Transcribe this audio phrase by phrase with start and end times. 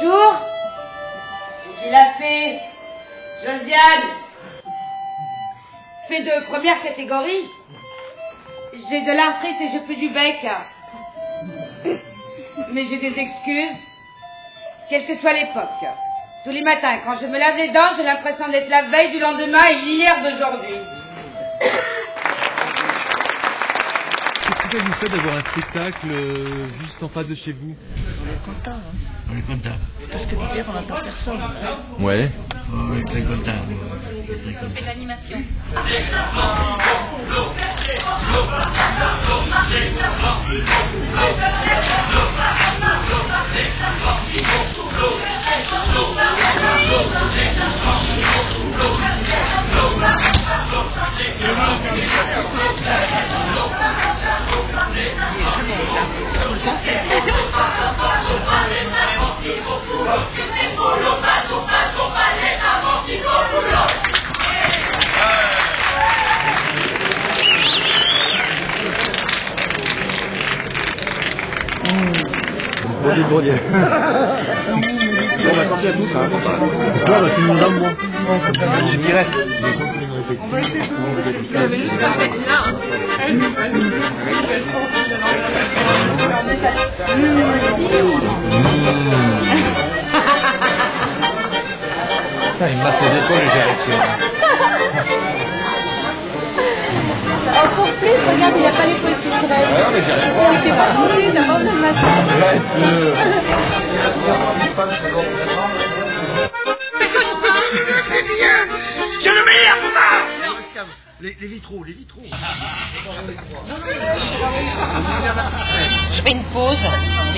[0.00, 0.34] Bonjour,
[1.80, 2.58] suis la fée
[3.42, 4.16] Josiane,
[6.08, 7.44] fée de première catégorie.
[8.88, 10.46] J'ai de l'arthrite et je peux du bec.
[12.70, 13.76] Mais j'ai des excuses,
[14.88, 15.68] quelle que soit l'époque.
[16.44, 19.20] Tous les matins, quand je me lave les dents, j'ai l'impression d'être la veille du
[19.20, 20.78] lendemain et l'hier d'aujourd'hui.
[24.74, 27.76] Qu'est-ce que ça vous fait d'avoir un spectacle euh, juste en face de chez vous
[27.96, 29.76] On est content, hein, On est content.
[30.10, 31.38] parce que l'hiver, on n'entend personne.
[32.00, 32.32] Ouais.
[32.72, 33.52] On est très content.
[33.52, 34.72] Très content.
[34.74, 35.38] C'est l'animation.
[73.04, 73.54] Bourdieu.
[75.44, 76.30] Bon, bah, tant pis à tous, hein.
[76.32, 77.90] Ouais, bah, tu nous donnes, moi.
[78.90, 79.26] Je dirais.
[91.34, 94.00] Putain, il me masse les épaules et j'y arrive plus.
[97.64, 98.94] Encore plus, regarde, il a pas les
[111.20, 112.22] les, vitraux, les vitraux.
[116.10, 116.78] Je fais une pause.
[116.78, 117.34] Femme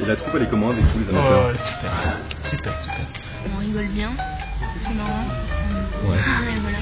[0.00, 1.92] Et la troupe, elle est comment avec tous les amateurs super.
[2.42, 3.06] Super, super.
[3.54, 4.10] On rigole bien,
[4.82, 5.24] c'est marrant.
[6.04, 6.16] Ouais.
[6.16, 6.78] Et voilà,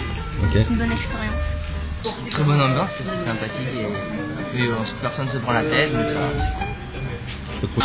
[0.53, 1.45] c'est une bonne expérience.
[2.31, 6.09] Très bonne ambiance, c'est sympathique et, et, euh, personne ne se prend la tête, donc
[6.11, 6.19] ça,
[7.61, 7.83] c'est cool.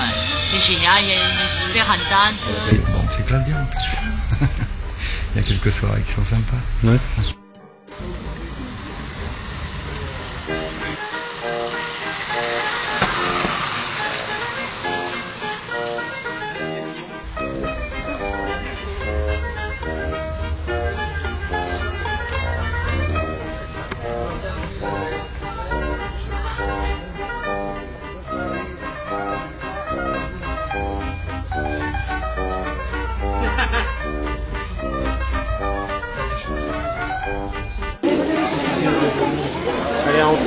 [0.48, 2.74] C'est génial, il y a une super entente.
[2.74, 4.46] Et bon, c'est plein bien en plus.
[5.36, 6.58] Il y a quelques soirées qui sont sympas.
[6.84, 7.00] Ouais.
[40.30, 40.38] En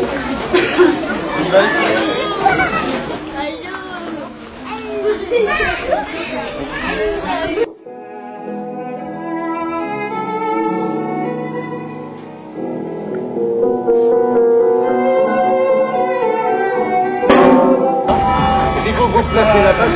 [19.13, 19.89] vous placez là-bas,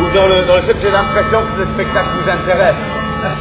[0.00, 2.76] ou dans le, dans le j'ai l'impression que le spectacle vous intéresse.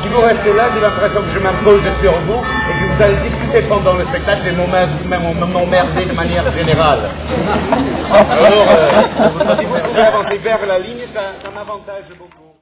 [0.04, 3.18] Si vous restez là, j'ai l'impression que je m'impose sur vous et que vous allez
[3.48, 7.10] discuter pendant le spectacle et m'emmerder de manière générale.
[8.12, 12.56] Alors, euh, si vous pouvez avancer vers la ligne, ça, ça m'avantage beaucoup.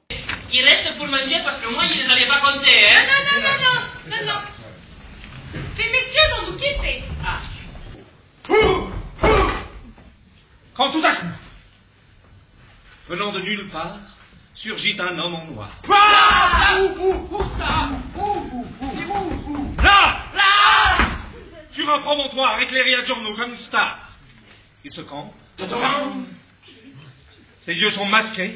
[0.52, 3.20] Il reste pour manger parce que moi, je ne les avais pas comptés, hein Non,
[3.32, 3.80] non, non, non,
[4.10, 4.40] non, non.
[5.76, 7.04] Ces messieurs vont nous quitter.
[7.24, 7.40] Ah.
[10.74, 11.26] Quand tout à coup,
[13.08, 13.98] venant de nulle part,
[14.56, 15.68] surgit un homme en noir.
[19.82, 21.08] Là Là
[21.70, 23.98] Sur un promontoire éclairé à journaux comme une star.
[24.84, 25.34] Il se campe.
[27.60, 28.54] Ses yeux sont masqués.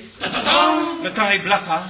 [1.02, 1.88] Le teint est blafard.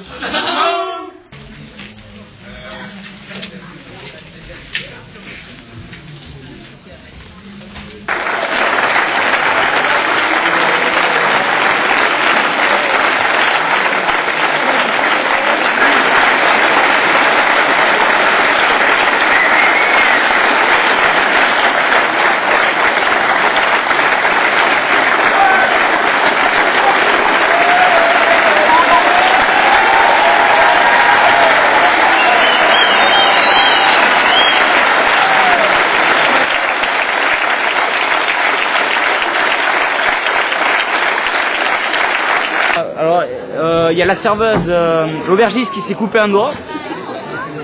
[43.91, 46.53] Il y a la serveuse, euh, l'aubergiste qui s'est coupé un doigt.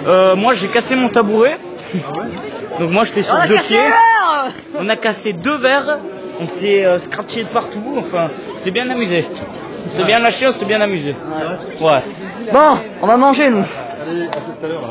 [0.07, 1.59] Euh, moi j'ai cassé mon tabouret.
[2.79, 3.79] Donc moi j'étais sur deux pieds.
[4.79, 5.99] On a cassé deux verres.
[6.41, 7.97] On s'est euh, scratché de partout.
[7.99, 8.29] Enfin,
[8.63, 9.27] c'est bien amusé.
[9.87, 11.15] On s'est bien lâché, on s'est bien amusé.
[11.81, 12.03] Ouais.
[12.53, 13.65] Bon, on va manger nous.
[14.03, 14.91] Allez, à tout à l'heure.